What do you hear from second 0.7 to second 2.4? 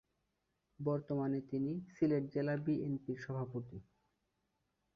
বর্তমানে তিনি সিলেট